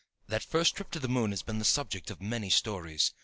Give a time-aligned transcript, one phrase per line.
[0.31, 3.13] ]_That first trip to the moon has been the subject of many stories.